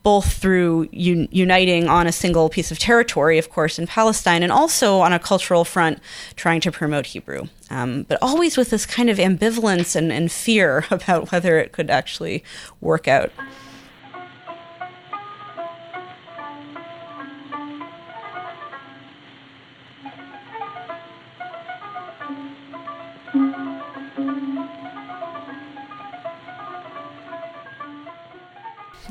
[0.01, 4.51] both through un- uniting on a single piece of territory, of course, in Palestine, and
[4.51, 5.99] also on a cultural front,
[6.35, 7.43] trying to promote Hebrew.
[7.69, 11.89] Um, but always with this kind of ambivalence and, and fear about whether it could
[11.89, 12.43] actually
[12.79, 13.31] work out.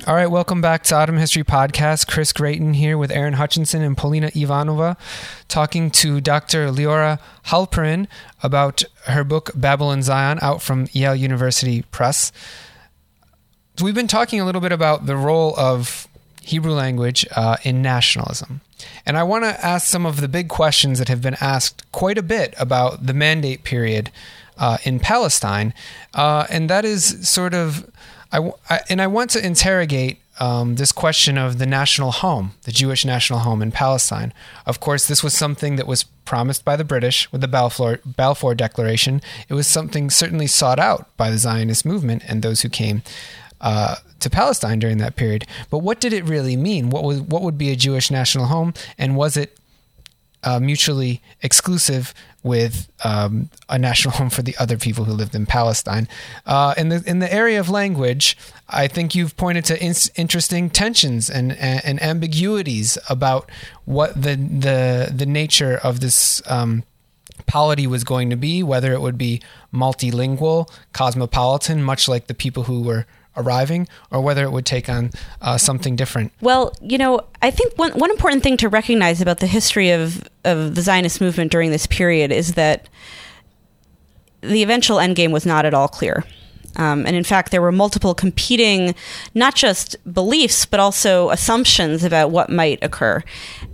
[0.08, 2.08] All right, welcome back to Ottoman History Podcast.
[2.08, 4.96] Chris Gratien here with Aaron Hutchinson and Polina Ivanova,
[5.48, 6.68] talking to Dr.
[6.68, 7.18] Liora
[7.48, 8.06] Halperin
[8.42, 12.32] about her book Babel in Zion, out from Yale University Press.
[13.76, 16.08] So we've been talking a little bit about the role of
[16.40, 18.62] Hebrew language uh, in nationalism.
[19.04, 22.16] And I want to ask some of the big questions that have been asked quite
[22.16, 24.10] a bit about the mandate period
[24.56, 25.74] uh, in Palestine.
[26.14, 27.90] Uh, and that is sort of
[28.32, 32.72] I, I, and I want to interrogate um, this question of the national home, the
[32.72, 34.32] Jewish national home in Palestine.
[34.66, 38.54] Of course, this was something that was promised by the British with the Balfour, Balfour
[38.54, 39.20] Declaration.
[39.48, 43.02] It was something certainly sought out by the Zionist movement and those who came
[43.60, 45.44] uh, to Palestine during that period.
[45.70, 46.90] But what did it really mean?
[46.90, 49.57] What was what would be a Jewish national home, and was it
[50.44, 55.46] uh, mutually exclusive with um, a national home for the other people who lived in
[55.46, 56.08] Palestine.
[56.46, 58.36] Uh, in the in the area of language,
[58.68, 63.50] I think you've pointed to in- interesting tensions and, and, and ambiguities about
[63.84, 66.42] what the the the nature of this.
[66.46, 66.84] Um,
[67.46, 69.40] polity was going to be, whether it would be
[69.72, 73.06] multilingual, cosmopolitan, much like the people who were
[73.38, 76.32] arriving or whether it would take on uh, something different?
[76.40, 80.28] Well, you know, I think one, one important thing to recognize about the history of,
[80.44, 82.88] of the Zionist movement during this period is that
[84.40, 86.24] the eventual endgame was not at all clear.
[86.78, 88.94] Um, and in fact, there were multiple competing,
[89.34, 93.22] not just beliefs, but also assumptions about what might occur.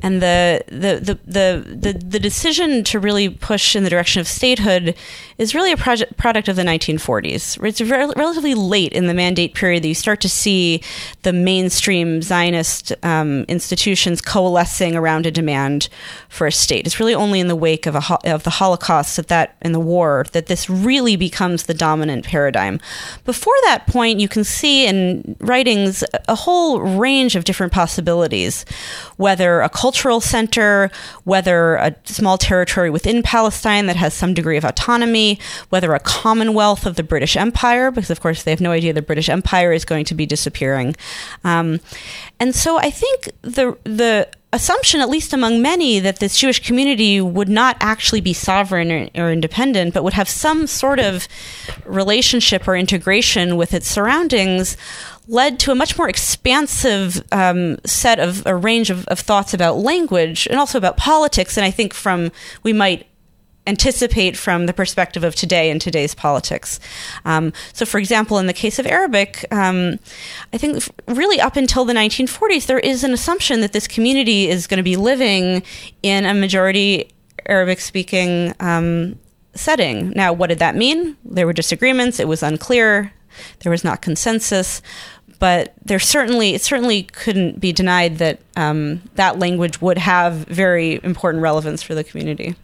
[0.02, 4.26] And the, the, the, the, the, the decision to really push in the direction of
[4.26, 4.94] statehood
[5.38, 7.62] is really a project, product of the 1940s.
[7.62, 10.82] It's re- relatively late in the mandate period that you start to see
[11.22, 15.88] the mainstream Zionist um, institutions coalescing around a demand
[16.28, 16.86] for a state.
[16.86, 19.72] It's really only in the wake of, a ho- of the Holocaust that, that in
[19.72, 22.80] the war that this really becomes the dominant paradigm.
[23.24, 28.64] Before that point, you can see in writings a whole range of different possibilities,
[29.16, 30.90] whether a cultural center,
[31.24, 35.38] whether a small territory within Palestine that has some degree of autonomy,
[35.70, 39.02] whether a commonwealth of the British Empire, because of course they have no idea the
[39.02, 40.94] British Empire is going to be disappearing.
[41.44, 41.80] Um,
[42.40, 47.20] and so I think the the assumption, at least among many, that this Jewish community
[47.20, 51.26] would not actually be sovereign or, or, independent, but would have some sort of
[51.84, 54.76] relationship or integration with its surroundings,
[55.26, 59.78] led to a much more expansive um, set of a range of, of thoughts about
[59.78, 61.56] language and also about politics.
[61.56, 62.30] And I think from
[62.62, 63.06] we might
[63.66, 66.78] anticipate from the perspective of today and today's politics.
[67.24, 69.98] Um, so, for example, in the case of Arabic, um,
[70.52, 74.66] I think really up until the 1940s, there is an assumption that this community is
[74.66, 75.62] going to be living
[76.02, 77.10] in a majority
[77.46, 79.18] Arabic speaking um,
[79.54, 80.10] setting.
[80.10, 81.16] Now, what did that mean?
[81.24, 83.12] There were disagreements, it was unclear,
[83.60, 84.82] there was not consensus.
[85.40, 91.00] But there certainly, it certainly couldn't be denied that um, that language would have very
[91.02, 92.54] important relevance for the community.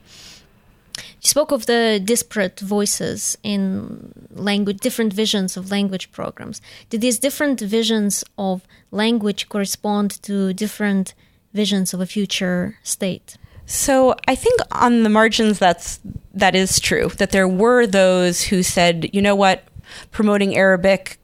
[1.21, 6.63] You spoke of the disparate voices in language, different visions of language programs.
[6.89, 11.13] Did these different visions of language correspond to different
[11.53, 13.37] visions of a future state?
[13.67, 16.01] So I think on the margins, that's
[16.33, 17.09] that is true.
[17.19, 19.65] That there were those who said, you know what,
[20.11, 21.19] promoting Arabic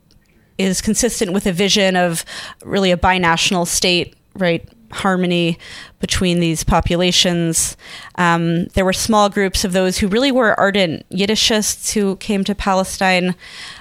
[0.59, 2.25] is consistent with a vision of
[2.65, 4.69] really a binational state, right?
[4.91, 5.59] Harmony
[6.01, 7.77] between these populations.
[8.17, 12.55] Um, there were small groups of those who really were ardent Yiddishists who came to
[12.55, 13.35] Palestine,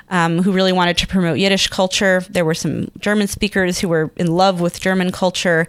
[0.10, 2.24] um, who really wanted to promote Yiddish culture.
[2.30, 5.68] There were some German speakers who were in love with German culture.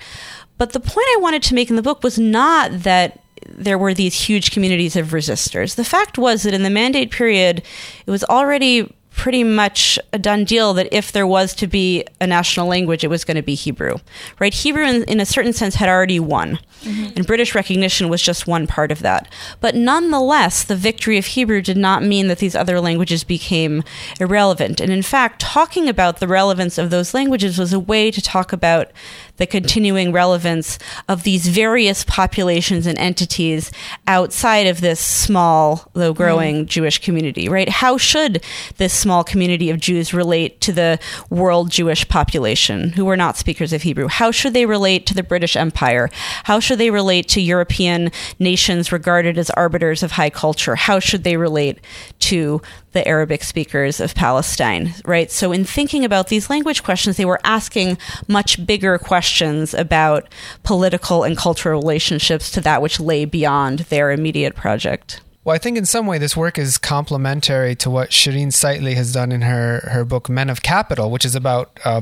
[0.59, 3.95] But the point I wanted to make in the book was not that there were
[3.95, 5.77] these huge communities of resistors.
[5.77, 7.63] The fact was that in the mandate period,
[8.07, 12.27] it was already pretty much a done deal that if there was to be a
[12.27, 13.97] national language, it was going to be Hebrew,
[14.39, 14.53] right?
[14.53, 17.17] Hebrew, in, in a certain sense, had already won, mm-hmm.
[17.17, 19.33] and British recognition was just one part of that.
[19.61, 23.83] But nonetheless, the victory of Hebrew did not mean that these other languages became
[24.21, 24.81] irrelevant.
[24.81, 28.53] And in fact, talking about the relevance of those languages was a way to talk
[28.53, 28.93] about
[29.37, 30.79] the continuing relevance
[31.09, 33.71] of these various populations and entities
[34.07, 36.67] outside of this small, though growing mm.
[36.69, 37.69] Jewish community, right?
[37.69, 38.43] How should
[38.77, 40.99] this small community of Jews relate to the
[41.31, 44.09] world Jewish population who are not speakers of Hebrew?
[44.09, 46.11] How should they relate to the British Empire?
[46.45, 50.77] How should they relate to European nations regarded as arbiters of high culture?
[50.77, 51.79] How should they relate
[52.21, 52.61] to
[52.97, 55.31] the Arabic speakers of Palestine, right?
[55.31, 60.33] So, in thinking about these language questions, they were asking much bigger questions about
[60.63, 65.21] political and cultural relationships to that which lay beyond their immediate project.
[65.45, 69.13] Well, I think in some way this work is complementary to what Sherene Seikaly has
[69.13, 72.01] done in her, her book Men of Capital, which is about uh,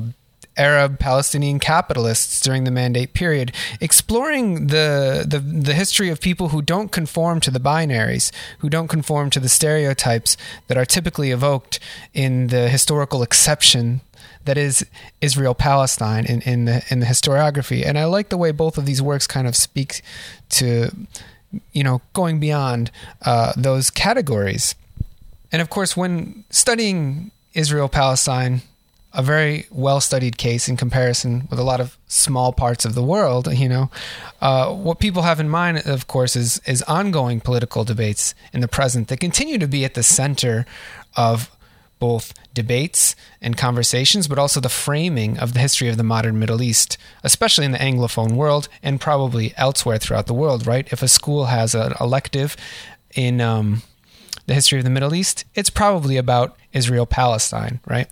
[0.57, 6.62] Arab Palestinian capitalists during the Mandate period, exploring the, the the history of people who
[6.62, 10.36] don't conform to the binaries, who don't conform to the stereotypes
[10.68, 11.80] that are typically evoked
[12.12, 14.00] in the historical exception
[14.44, 14.86] that is
[15.20, 17.84] Israel Palestine in, in the in the historiography.
[17.84, 20.02] And I like the way both of these works kind of speak
[20.50, 20.90] to
[21.72, 22.90] you know going beyond
[23.22, 24.74] uh, those categories.
[25.52, 28.62] And of course, when studying Israel Palestine,
[29.15, 33.03] a very well studied case in comparison with a lot of small parts of the
[33.03, 33.91] world, you know,
[34.41, 38.69] uh, what people have in mind, of course, is is ongoing political debates in the
[38.69, 40.67] present that continue to be at the center
[41.17, 41.51] of
[42.01, 46.61] both debates and conversations, but also the framing of the history of the modern Middle
[46.61, 50.93] East, especially in the Anglophone world and probably elsewhere throughout the world, right?
[50.93, 52.57] If a school has an elective
[53.15, 53.83] in um,
[54.47, 58.09] the history of the Middle East, it's probably about Israel Palestine, right?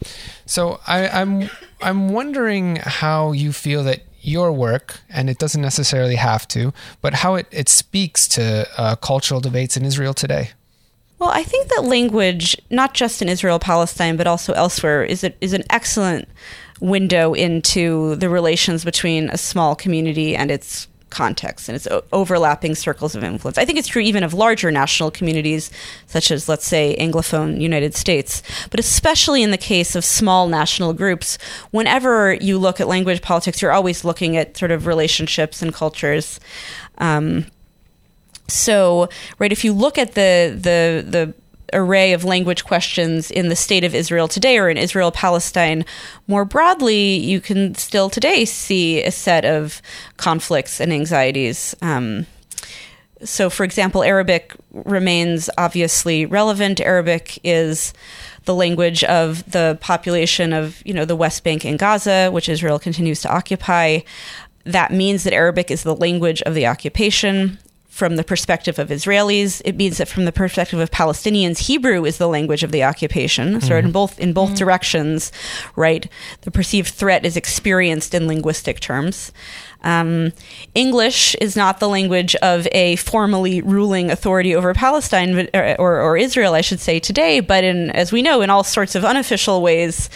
[0.47, 6.15] So I, I'm I'm wondering how you feel that your work, and it doesn't necessarily
[6.15, 10.51] have to, but how it, it speaks to uh, cultural debates in Israel today.
[11.19, 15.33] Well, I think that language, not just in Israel Palestine, but also elsewhere, is, a,
[15.41, 16.29] is an excellent
[16.81, 23.15] window into the relations between a small community and its context and its overlapping circles
[23.15, 23.59] of influence.
[23.59, 25.71] I think it's true even of larger national communities,
[26.07, 30.93] such as, let's say, Anglophone United States, but especially in the case of small national
[30.95, 31.39] groups.
[31.71, 36.41] Whenever you look at language politics, you're always looking at sort of relationships and cultures.
[36.99, 37.47] Um,
[38.49, 39.09] so,
[39.39, 41.35] right, if you look at the the the
[41.73, 45.85] array of language questions in the state of Israel today or in Israel Palestine
[46.27, 49.83] more broadly, you can still today see a set of
[50.17, 51.75] conflicts and anxieties.
[51.83, 52.27] Um,
[53.25, 56.81] so, for example, Arabic remains obviously relevant.
[56.81, 57.93] Arabic is
[58.45, 62.79] the language of the population of you know the West Bank and Gaza, which Israel
[62.79, 64.01] continues to occupy.
[64.65, 67.59] That means that Arabic is the language of the occupation
[67.93, 69.61] from the perspective of Israelis.
[69.67, 73.61] It means that from the perspective of Palestinians, Hebrew is the language of the occupation.
[73.61, 73.87] So mm-hmm.
[73.87, 74.65] in both in both mm-hmm.
[74.65, 75.31] directions,
[75.77, 76.09] right,
[76.41, 79.31] the perceived threat is experienced in linguistic terms.
[79.83, 80.33] Um,
[80.75, 86.17] English is not the language of a formally ruling authority over Palestine or, or, or,
[86.17, 89.61] Israel, I should say, today, but in, as we know, in all sorts of unofficial
[89.61, 90.09] ways,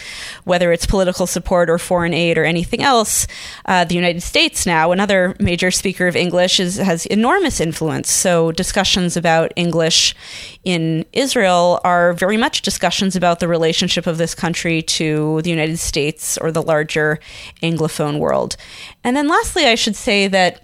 [0.45, 3.27] whether it's political support or foreign aid or anything else,
[3.65, 8.09] uh, the United States now, another major speaker of English, is, has enormous influence.
[8.09, 10.15] So discussions about English
[10.63, 15.77] in Israel are very much discussions about the relationship of this country to the United
[15.77, 17.19] States or the larger
[17.61, 18.55] Anglophone world.
[19.03, 20.63] And then lastly, I should say that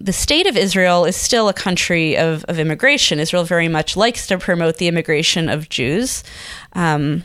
[0.00, 3.18] the state of Israel is still a country of, of immigration.
[3.18, 6.22] Israel very much likes to promote the immigration of Jews.
[6.74, 7.24] Um,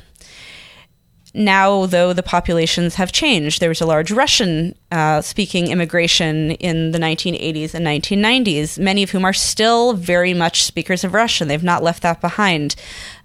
[1.34, 3.62] now, though, the populations have changed.
[3.62, 9.12] There was a large Russian uh, speaking immigration in the 1980s and 1990s, many of
[9.12, 11.48] whom are still very much speakers of Russian.
[11.48, 12.76] They've not left that behind.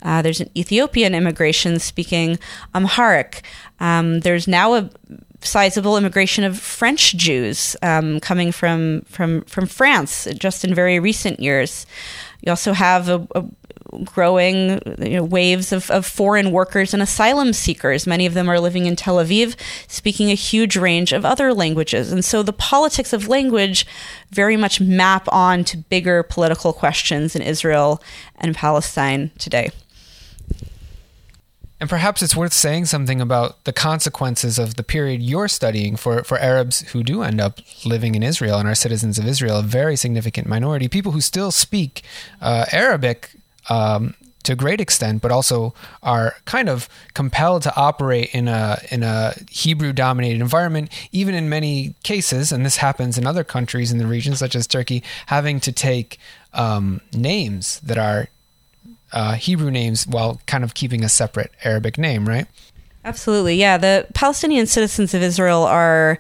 [0.03, 2.39] Uh, there's an Ethiopian immigration speaking
[2.75, 3.43] Amharic.
[3.81, 4.91] Um, there's now a
[5.41, 11.41] sizable immigration of French Jews um, coming from, from, from France just in very recent
[11.41, 11.87] years.
[12.43, 13.45] You also have a, a
[14.05, 18.07] growing you know, waves of, of foreign workers and asylum seekers.
[18.07, 19.57] Many of them are living in Tel Aviv,
[19.89, 22.13] speaking a huge range of other languages.
[22.13, 23.87] And so the politics of language
[24.31, 28.03] very much map on to bigger political questions in Israel
[28.37, 29.71] and Palestine today.
[31.79, 36.25] And perhaps it's worth saying something about the consequences of the period you're studying for,
[36.25, 39.63] for Arabs who do end up living in Israel and are citizens of Israel, a
[39.63, 42.03] very significant minority, people who still speak
[42.41, 43.33] uh, Arabic
[43.69, 44.15] um,
[44.47, 49.03] to a great extent, but also are kind of compelled to operate in a in
[49.03, 53.99] a Hebrew dominated environment, even in many cases, and this happens in other countries in
[53.99, 56.19] the region, such as Turkey, having to take
[56.55, 58.29] um, names that are
[59.13, 62.47] uh, Hebrew names while kind of keeping a separate Arabic name, right?
[63.05, 63.79] Absolutely, yeah.
[63.79, 66.19] The Palestinian citizens of Israel are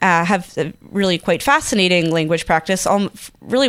[0.00, 0.56] uh, have
[0.90, 2.86] really quite fascinating language practice.
[2.86, 3.10] Um,
[3.40, 3.68] really,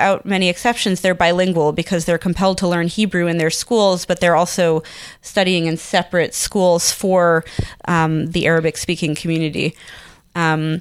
[0.00, 4.18] without many exceptions, they're bilingual because they're compelled to learn Hebrew in their schools, but
[4.18, 4.82] they're also
[5.20, 7.44] studying in separate schools for
[7.84, 9.76] um, the Arabic-speaking community.
[10.34, 10.80] Um,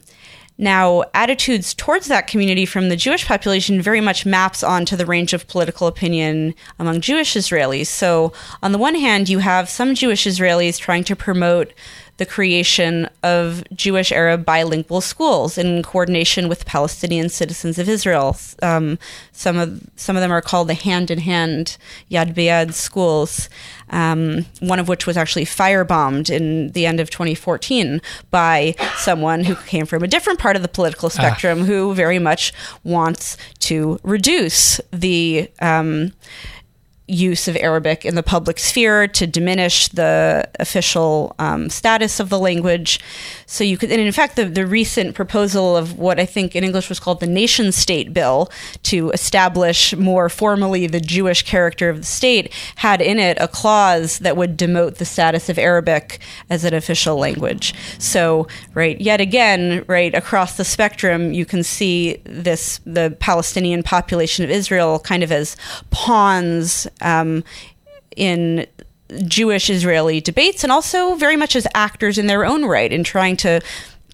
[0.57, 5.34] now, attitudes towards that community from the Jewish population very much maps onto the range
[5.34, 7.88] of political opinion among Jewish Israelis.
[7.88, 8.32] So,
[8.63, 11.74] on the one hand, you have some Jewish Israelis trying to promote
[12.20, 18.38] the creation of Jewish Arab bilingual schools in coordination with Palestinian citizens of Israel.
[18.61, 18.99] Um,
[19.32, 21.78] some of some of them are called the Hand in Hand
[22.11, 23.49] Yad B'Yad schools.
[23.91, 27.99] Um, one of which was actually firebombed in the end of 2014
[28.30, 31.09] by someone who came from a different part of the political ah.
[31.09, 31.65] spectrum, ah.
[31.65, 32.53] who very much
[32.84, 36.11] wants to reduce the um,
[37.10, 42.39] use of Arabic in the public sphere to diminish the official um, status of the
[42.39, 42.99] language.
[43.45, 46.64] So you could, and in fact, the, the recent proposal of what I think in
[46.64, 48.51] English was called the nation state bill
[48.84, 54.20] to establish more formally the Jewish character of the state had in it a clause
[54.20, 57.74] that would demote the status of Arabic as an official language.
[57.97, 64.45] So, right, yet again, right, across the spectrum, you can see this, the Palestinian population
[64.45, 65.57] of Israel kind of as
[65.89, 67.43] pawns um,
[68.16, 68.68] in
[69.26, 73.38] Jewish Israeli debates and also very much as actors in their own right in trying
[73.38, 73.62] to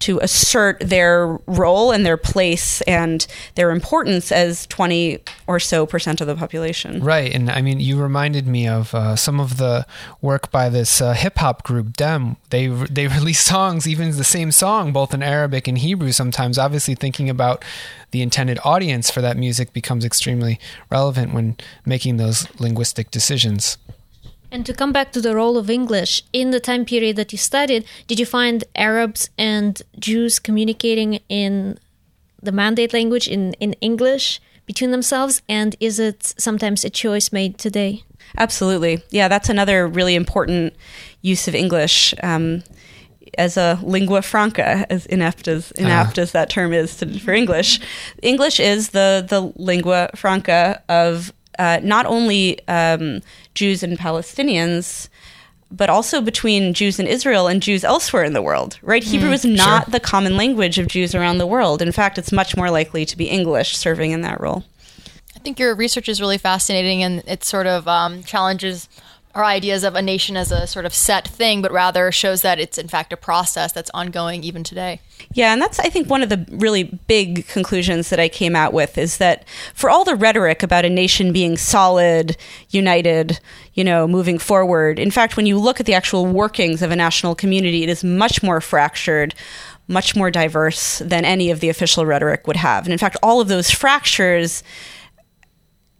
[0.00, 6.20] to assert their role and their place and their importance as 20 or so percent
[6.20, 7.02] of the population.
[7.02, 7.32] Right.
[7.32, 9.86] And I mean, you reminded me of uh, some of the
[10.20, 12.36] work by this uh, hip hop group, DAM.
[12.50, 16.58] They, they release songs, even the same song, both in Arabic and Hebrew sometimes.
[16.58, 17.64] Obviously, thinking about
[18.10, 20.58] the intended audience for that music becomes extremely
[20.90, 23.78] relevant when making those linguistic decisions.
[24.50, 27.38] And to come back to the role of English, in the time period that you
[27.38, 31.78] studied, did you find Arabs and Jews communicating in
[32.42, 35.42] the mandate language, in, in English, between themselves?
[35.48, 38.04] And is it sometimes a choice made today?
[38.38, 39.02] Absolutely.
[39.10, 40.74] Yeah, that's another really important
[41.22, 42.14] use of English.
[42.22, 42.62] Um,
[43.38, 46.22] as a lingua franca, as inept as inept uh.
[46.22, 47.80] as that term is to, for English,
[48.22, 53.22] English is the the lingua franca of uh, not only um,
[53.54, 55.08] Jews and Palestinians,
[55.70, 59.02] but also between Jews in Israel and Jews elsewhere in the world, right?
[59.02, 59.92] Mm, Hebrew is not sure.
[59.92, 61.82] the common language of Jews around the world.
[61.82, 64.64] In fact, it's much more likely to be English serving in that role.
[65.34, 68.88] I think your research is really fascinating and it sort of um, challenges
[69.36, 72.58] our ideas of a nation as a sort of set thing, but rather shows that
[72.58, 74.98] it's in fact a process that's ongoing even today.
[75.34, 78.72] Yeah, and that's I think one of the really big conclusions that I came out
[78.72, 82.38] with is that for all the rhetoric about a nation being solid,
[82.70, 83.38] united,
[83.74, 86.96] you know, moving forward, in fact, when you look at the actual workings of a
[86.96, 89.34] national community, it is much more fractured,
[89.86, 92.84] much more diverse than any of the official rhetoric would have.
[92.84, 94.62] And in fact, all of those fractures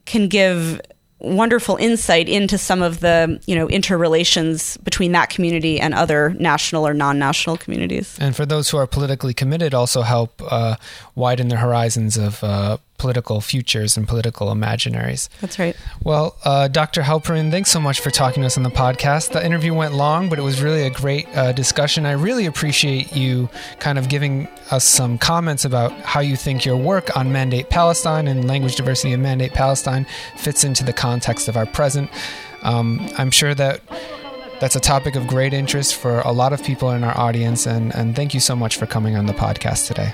[0.06, 0.80] can give
[1.18, 6.86] wonderful insight into some of the you know interrelations between that community and other national
[6.86, 8.16] or non-national communities.
[8.20, 10.76] And for those who are politically committed, also help uh,
[11.14, 15.28] widen the horizons of uh, political futures and political imaginaries.
[15.40, 15.76] That's right.
[16.02, 17.02] Well, uh, Dr.
[17.02, 19.32] Halperin, thanks so much for talking to us on the podcast.
[19.32, 22.06] The interview went long, but it was really a great uh, discussion.
[22.06, 26.76] I really appreciate you kind of giving us some comments about how you think your
[26.76, 31.56] work on Mandate Palestine and language diversity in Mandate Palestine fits into the context of
[31.56, 32.10] our present.
[32.62, 33.80] Um, I'm sure that
[34.60, 37.94] that's a topic of great interest for a lot of people in our audience, and,
[37.94, 40.12] and thank you so much for coming on the podcast today.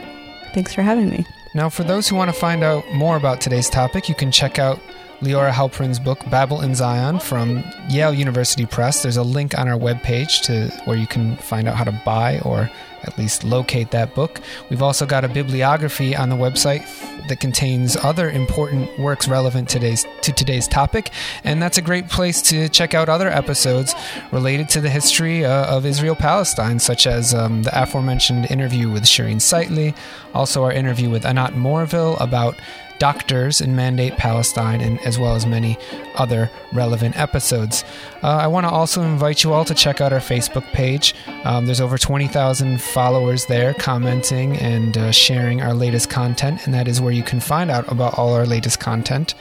[0.53, 1.24] Thanks for having me.
[1.55, 4.59] Now, for those who want to find out more about today's topic, you can check
[4.59, 4.80] out
[5.20, 9.03] Liora Halperin's book, Babel in Zion, from Yale University Press.
[9.03, 12.40] There's a link on our webpage to where you can find out how to buy
[12.40, 12.70] or
[13.05, 14.40] at least locate that book.
[14.70, 16.86] We've also got a bibliography on the website
[17.28, 21.11] that contains other important works relevant today's, to today's topic,
[21.44, 23.94] and that's a great place to check out other episodes
[24.32, 29.05] related to the history uh, of Israel Palestine, such as um, the aforementioned interview with
[29.05, 29.96] Sherene Seikaly,
[30.34, 32.57] also our interview with Anat Mooreville about
[33.03, 35.76] doctors in Mandate Palestine, and as well as many
[36.14, 37.82] other relevant episodes.
[38.22, 41.12] Uh, I want to also invite you all to check out our Facebook page.
[41.42, 46.86] Um, there's over 20,000 followers there commenting and uh, sharing our latest content, and that
[46.86, 49.34] is where you can find out about all our latest content.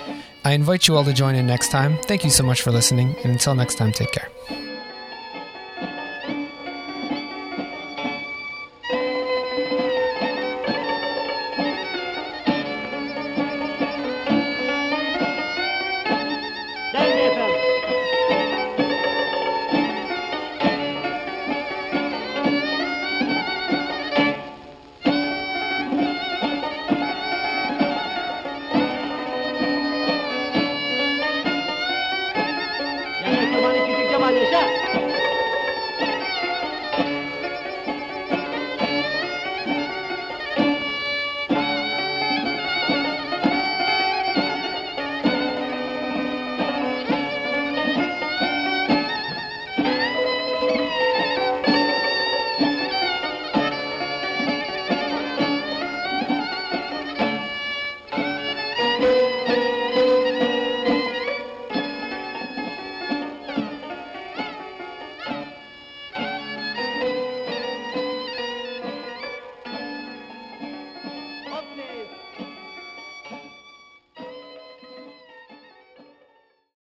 [0.44, 2.00] I invite you all to join in next time.
[2.06, 4.28] Thank you so much for listening, and until next time, take care.